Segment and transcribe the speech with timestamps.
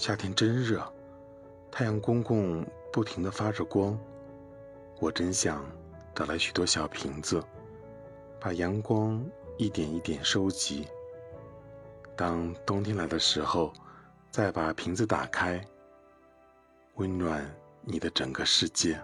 [0.00, 0.80] 夏天真热，
[1.72, 3.98] 太阳公公不停地发着光。
[5.00, 5.64] 我真想
[6.14, 7.42] 得来许多小瓶子，
[8.38, 9.20] 把阳光
[9.56, 10.86] 一点一点收集。
[12.14, 13.72] 当冬天来的时候，
[14.30, 15.60] 再把瓶子打开，
[16.94, 17.44] 温暖
[17.82, 19.00] 你的整个世界。